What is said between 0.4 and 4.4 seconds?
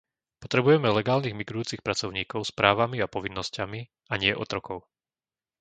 Potrebujeme legálnych migrujúcich pracovníkov s právami a povinnosťami, a nie